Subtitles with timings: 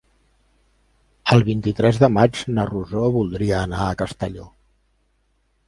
[1.35, 4.51] El vint-i-tres de maig na Rosó voldria anar a Castelló.